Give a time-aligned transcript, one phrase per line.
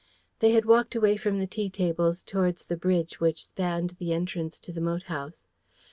[0.39, 4.57] They had walked away from the tea tables towards the bridge which spanned the entrance
[4.61, 5.43] to the moat house.